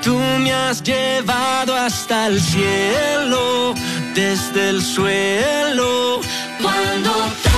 Tú 0.04 0.18
me 0.40 0.54
has 0.54 0.82
llevado 0.84 1.76
hasta 1.76 2.28
el 2.28 2.40
cielo, 2.42 3.74
desde 4.14 4.70
el 4.70 4.82
suelo. 4.82 6.22
Cuando 6.62 7.12
tú 7.44 7.49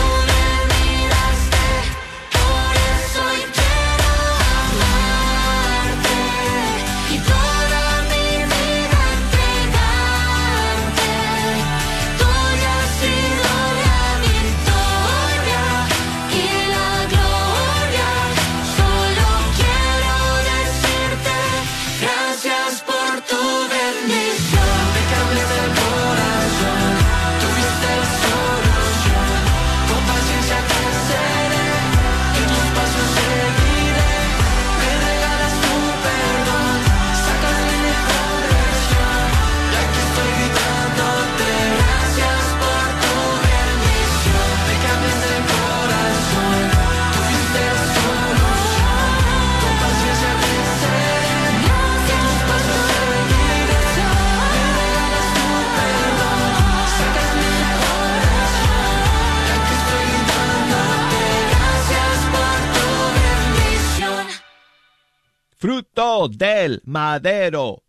Del 66.02 66.82
madero. 66.86 67.84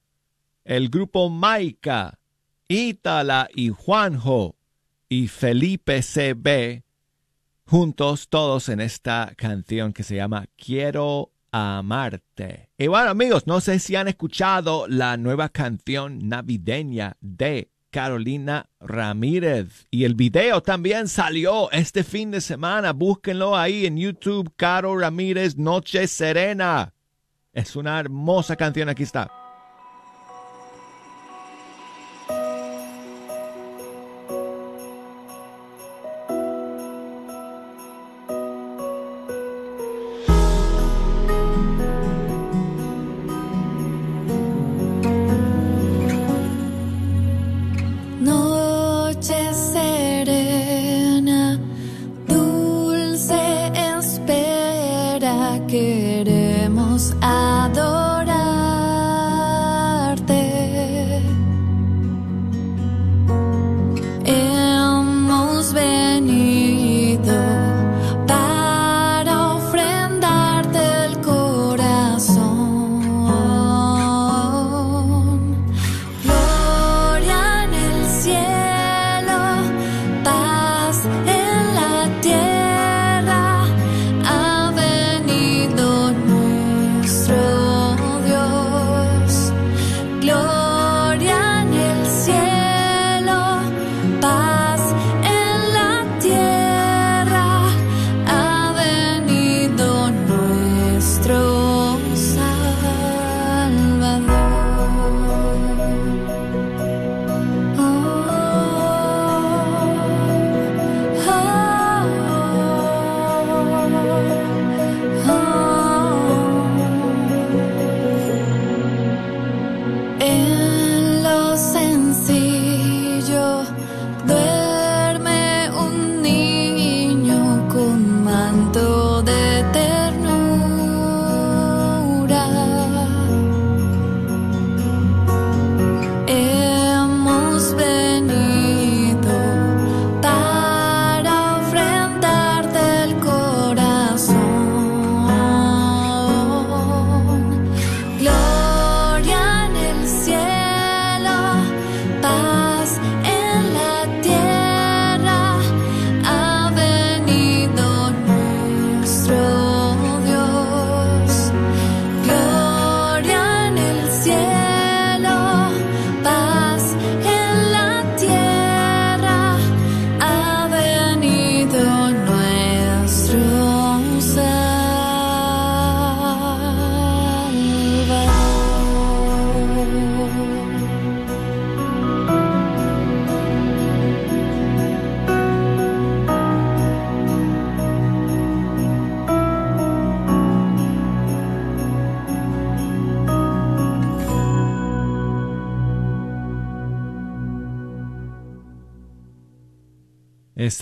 El 0.65 0.91
grupo 0.91 1.31
Maica, 1.31 2.19
Ítala 2.69 3.49
y 3.55 3.71
Juanjo 3.71 4.55
y 5.09 5.29
Felipe 5.29 6.03
CB 6.03 6.83
juntos 7.65 8.29
todos 8.29 8.69
en 8.69 8.83
esta 8.83 9.33
canción 9.35 9.95
que 9.95 10.03
se 10.03 10.17
llama 10.17 10.45
Quiero 10.59 11.31
amarte. 11.53 12.69
Y 12.77 12.89
bueno 12.89 13.09
amigos, 13.09 13.47
no 13.47 13.63
sé 13.63 13.79
si 13.79 13.97
han 13.97 14.09
escuchado 14.09 14.87
la 14.89 15.17
nueva 15.17 15.49
canción 15.49 16.29
navideña 16.29 17.17
de 17.23 17.71
Carolina 17.91 18.69
Ramírez. 18.79 19.87
Y 19.91 20.05
el 20.05 20.17
video 20.17 20.61
también 20.61 21.09
salió 21.09 21.71
este 21.71 22.05
fin 22.05 22.31
de 22.31 22.43
semana. 22.43 22.93
Búsquenlo 22.93 23.57
ahí 23.57 23.87
en 23.87 23.97
YouTube, 23.97 24.53
Caro 24.55 24.99
Ramírez 24.99 25.57
Noche 25.57 26.07
Serena. 26.09 26.93
Es 27.53 27.77
una 27.77 28.01
hermosa 28.01 28.57
canción, 28.57 28.89
aquí 28.89 29.03
está. 29.03 29.41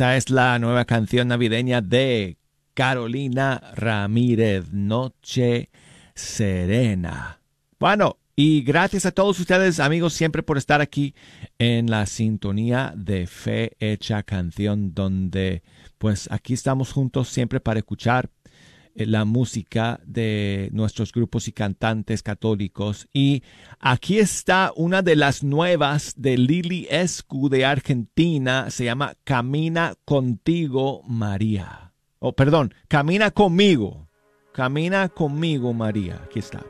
Esta 0.00 0.16
es 0.16 0.30
la 0.30 0.58
nueva 0.58 0.86
canción 0.86 1.28
navideña 1.28 1.82
de 1.82 2.38
Carolina 2.72 3.60
Ramírez, 3.76 4.72
Noche 4.72 5.68
Serena. 6.14 7.42
Bueno, 7.78 8.16
y 8.34 8.62
gracias 8.62 9.04
a 9.04 9.12
todos 9.12 9.38
ustedes, 9.38 9.78
amigos, 9.78 10.14
siempre 10.14 10.42
por 10.42 10.56
estar 10.56 10.80
aquí 10.80 11.14
en 11.58 11.90
la 11.90 12.06
sintonía 12.06 12.94
de 12.96 13.26
Fe 13.26 13.76
Hecha 13.78 14.22
Canción, 14.22 14.94
donde 14.94 15.62
pues 15.98 16.30
aquí 16.32 16.54
estamos 16.54 16.92
juntos 16.92 17.28
siempre 17.28 17.60
para 17.60 17.80
escuchar 17.80 18.30
la 18.94 19.24
música 19.24 20.00
de 20.04 20.68
nuestros 20.72 21.12
grupos 21.12 21.48
y 21.48 21.52
cantantes 21.52 22.22
católicos. 22.22 23.08
Y 23.12 23.42
aquí 23.78 24.18
está 24.18 24.72
una 24.76 25.02
de 25.02 25.16
las 25.16 25.42
nuevas 25.42 26.14
de 26.16 26.36
Lili 26.38 26.86
Escu 26.90 27.48
de 27.48 27.64
Argentina, 27.64 28.70
se 28.70 28.84
llama 28.84 29.14
Camina 29.24 29.94
contigo, 30.04 31.02
María. 31.06 31.92
Oh, 32.18 32.32
perdón, 32.32 32.74
Camina 32.88 33.30
conmigo. 33.30 34.08
Camina 34.52 35.08
conmigo, 35.08 35.72
María. 35.72 36.20
Aquí 36.24 36.40
está. 36.40 36.64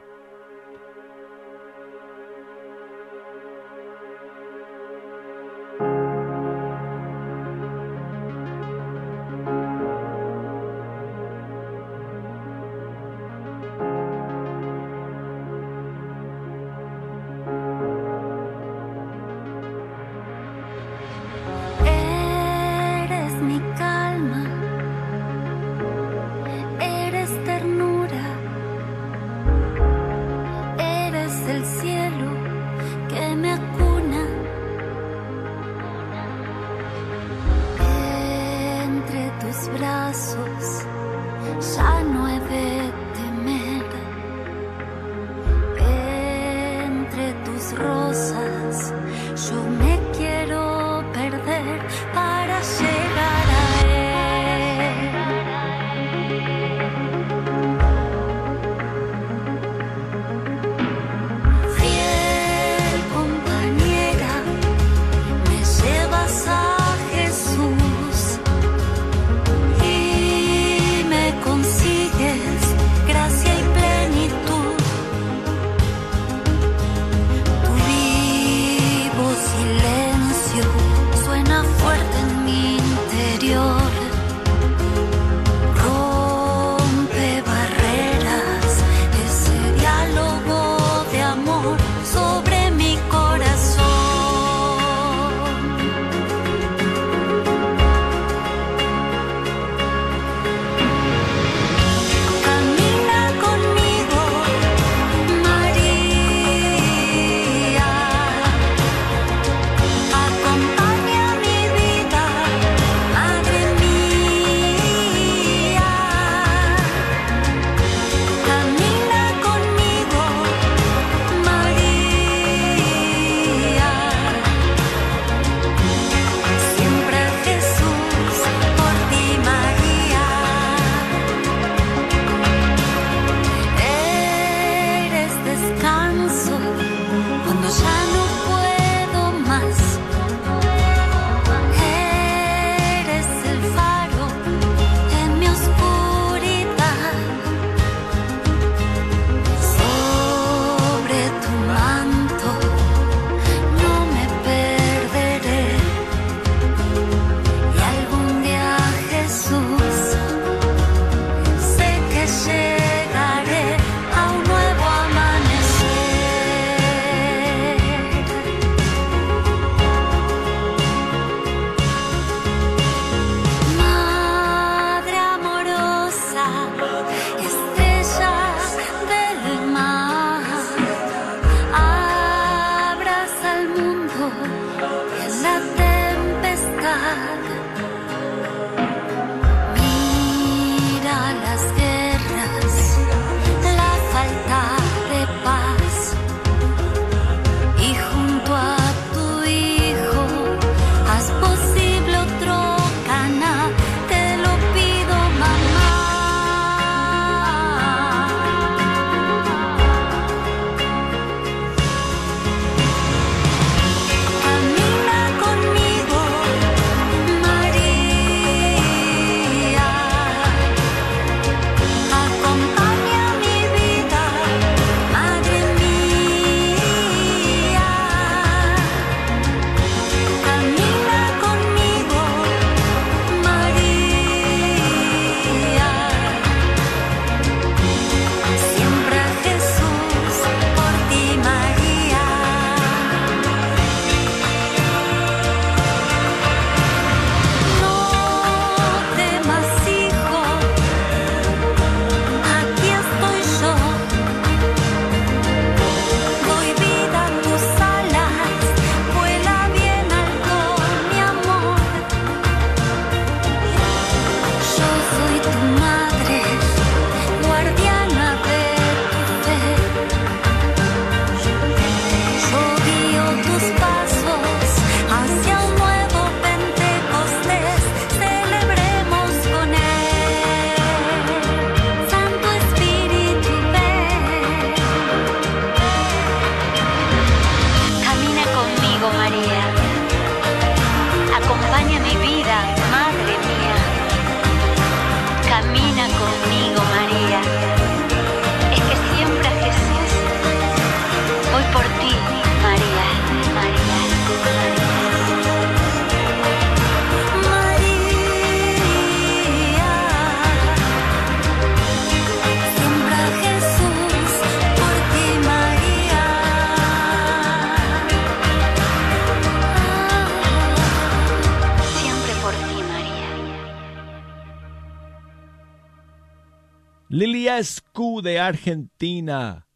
Argentina. 328.50 329.66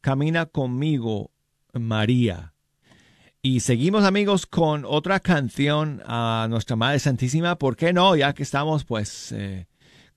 Camina 0.00 0.46
conmigo, 0.46 1.30
María. 1.72 2.52
Y 3.42 3.60
seguimos 3.60 4.04
amigos 4.04 4.46
con 4.46 4.84
otra 4.84 5.20
canción 5.20 6.02
a 6.04 6.46
nuestra 6.50 6.76
Madre 6.76 6.98
Santísima. 6.98 7.56
¿Por 7.56 7.76
qué 7.76 7.92
no? 7.92 8.16
Ya 8.16 8.32
que 8.32 8.42
estamos 8.42 8.84
pues 8.84 9.32
eh, 9.32 9.68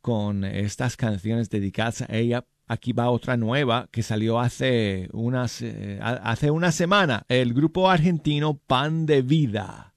con 0.01 0.43
estas 0.43 0.97
canciones 0.97 1.49
dedicadas 1.49 2.01
a 2.01 2.07
ella. 2.09 2.45
Aquí 2.67 2.91
va 2.91 3.09
otra 3.11 3.37
nueva 3.37 3.87
que 3.91 4.01
salió 4.01 4.39
hace, 4.39 5.09
unas, 5.13 5.61
eh, 5.61 5.99
hace 6.01 6.49
una 6.49 6.71
semana. 6.71 7.25
El 7.27 7.53
grupo 7.53 7.89
argentino 7.89 8.55
Pan 8.55 9.05
de 9.05 9.21
Vida. 9.21 9.93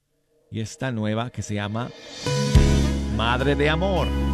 Y 0.51 0.61
esta 0.61 0.93
nueva 0.93 1.31
que 1.31 1.43
se 1.43 1.55
llama 1.55 1.91
Madre 3.17 3.55
de 3.55 3.71
Amor. 3.71 4.34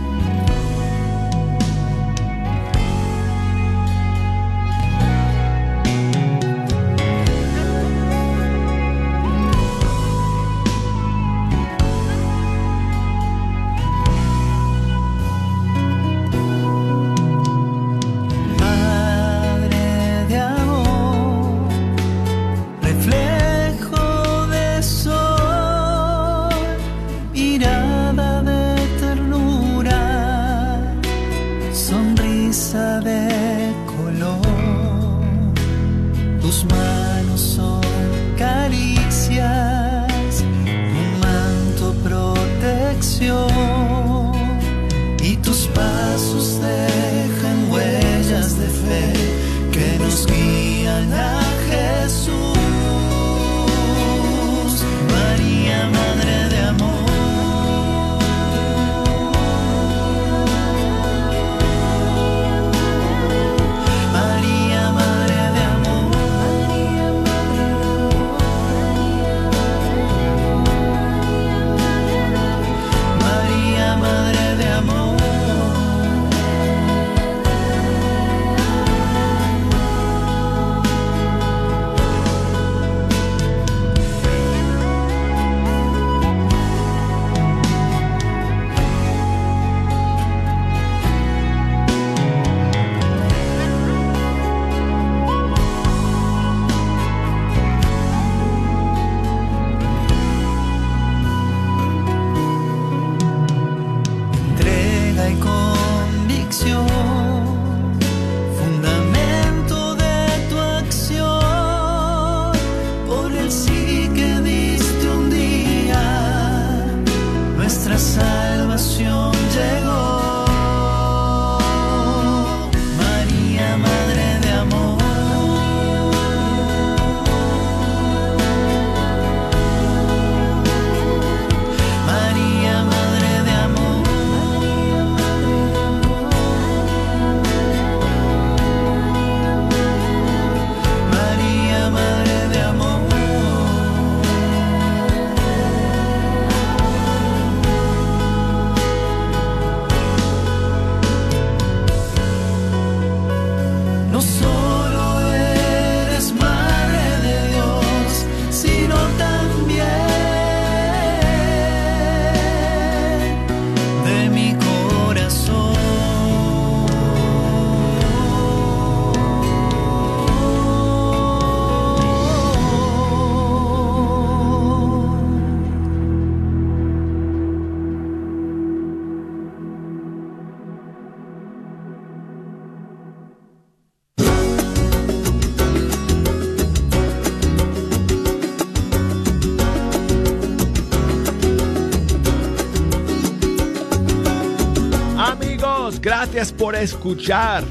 Gracias 196.33 196.53
por 196.53 196.77
escuchar. 196.77 197.65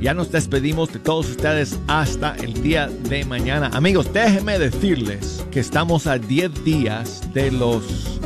Ya 0.00 0.14
nos 0.14 0.32
despedimos 0.32 0.92
de 0.92 0.98
todos 0.98 1.30
ustedes 1.30 1.78
hasta 1.86 2.34
el 2.36 2.60
día 2.60 2.88
de 2.88 3.24
mañana. 3.24 3.70
Amigos, 3.72 4.12
déjenme 4.12 4.58
decirles 4.58 5.46
que 5.52 5.60
estamos 5.60 6.08
a 6.08 6.18
10 6.18 6.64
días 6.64 7.22
de 7.32 7.52
los 7.52 8.18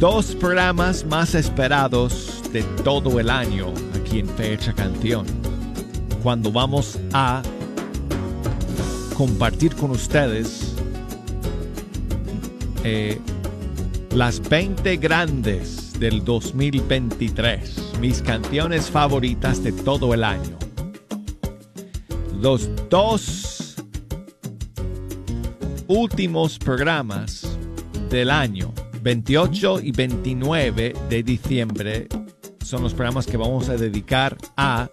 dos 0.00 0.34
programas 0.34 1.04
más 1.04 1.36
esperados 1.36 2.42
de 2.52 2.64
todo 2.82 3.20
el 3.20 3.30
año 3.30 3.72
aquí 3.94 4.18
en 4.18 4.28
Fecha 4.30 4.72
Canción. 4.72 5.26
Cuando 6.20 6.50
vamos 6.50 6.98
a 7.12 7.40
compartir 9.16 9.76
con 9.76 9.92
ustedes 9.92 10.74
eh, 12.82 13.20
las 14.12 14.40
20 14.48 14.96
grandes 14.96 15.92
del 16.00 16.24
2023, 16.24 17.81
mis 18.02 18.20
canciones 18.20 18.90
favoritas 18.90 19.62
de 19.62 19.70
todo 19.70 20.12
el 20.12 20.24
año. 20.24 20.58
Los 22.40 22.68
dos 22.90 23.76
últimos 25.86 26.58
programas 26.58 27.56
del 28.10 28.30
año, 28.30 28.74
28 29.02 29.82
y 29.82 29.92
29 29.92 30.94
de 31.08 31.22
diciembre, 31.22 32.08
son 32.64 32.82
los 32.82 32.92
programas 32.92 33.24
que 33.24 33.36
vamos 33.36 33.68
a 33.68 33.76
dedicar 33.76 34.36
a 34.56 34.88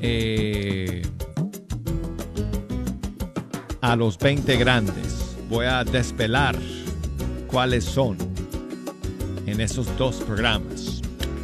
eh, 0.00 1.02
a 3.80 3.94
los 3.94 4.18
20 4.18 4.56
grandes. 4.56 5.36
Voy 5.48 5.66
a 5.66 5.84
despelar 5.84 6.56
cuáles 7.46 7.84
son 7.84 8.18
en 9.46 9.60
esos 9.60 9.96
dos 9.96 10.16
programas. 10.16 10.77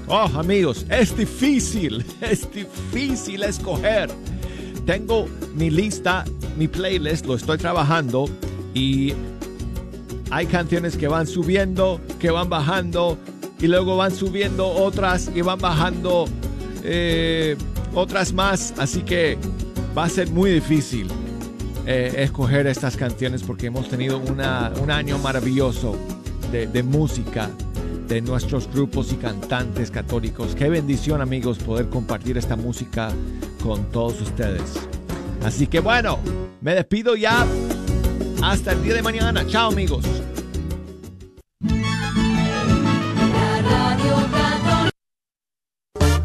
Oh, 0.06 0.28
amigos, 0.36 0.84
es 0.90 1.16
difícil, 1.16 2.04
es 2.20 2.50
difícil 2.52 3.42
escoger. 3.42 4.10
Tengo 4.84 5.26
mi 5.54 5.70
lista, 5.70 6.24
mi 6.58 6.68
playlist, 6.68 7.26
lo 7.26 7.36
estoy 7.36 7.56
trabajando 7.56 8.26
y 8.74 9.14
hay 10.30 10.46
canciones 10.46 10.96
que 10.96 11.08
van 11.08 11.26
subiendo, 11.26 12.00
que 12.18 12.30
van 12.30 12.50
bajando, 12.50 13.18
y 13.60 13.66
luego 13.66 13.96
van 13.96 14.14
subiendo 14.14 14.68
otras 14.68 15.30
y 15.34 15.40
van 15.40 15.58
bajando 15.58 16.26
eh, 16.82 17.56
otras 17.94 18.34
más. 18.34 18.74
Así 18.76 19.00
que 19.00 19.38
va 19.96 20.04
a 20.04 20.08
ser 20.10 20.28
muy 20.30 20.50
difícil 20.50 21.08
eh, 21.86 22.12
escoger 22.18 22.66
estas 22.66 22.96
canciones 22.96 23.42
porque 23.42 23.68
hemos 23.68 23.88
tenido 23.88 24.18
una, 24.18 24.70
un 24.82 24.90
año 24.90 25.16
maravilloso 25.18 25.96
de, 26.52 26.66
de 26.66 26.82
música 26.82 27.48
de 28.08 28.20
nuestros 28.20 28.70
grupos 28.72 29.12
y 29.12 29.16
cantantes 29.16 29.90
católicos. 29.90 30.54
Qué 30.54 30.68
bendición 30.68 31.20
amigos 31.20 31.58
poder 31.58 31.88
compartir 31.88 32.36
esta 32.38 32.56
música 32.56 33.10
con 33.62 33.90
todos 33.90 34.20
ustedes. 34.20 34.62
Así 35.44 35.66
que 35.66 35.80
bueno, 35.80 36.18
me 36.60 36.74
despido 36.74 37.16
ya. 37.16 37.46
Hasta 38.42 38.72
el 38.72 38.82
día 38.82 38.94
de 38.94 39.02
mañana. 39.02 39.46
Chao 39.46 39.70
amigos. 39.70 40.04